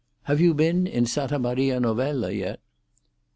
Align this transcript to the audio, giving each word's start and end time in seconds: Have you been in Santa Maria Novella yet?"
Have 0.23 0.41
you 0.41 0.55
been 0.55 0.87
in 0.87 1.05
Santa 1.05 1.37
Maria 1.37 1.79
Novella 1.79 2.31
yet?" 2.31 2.59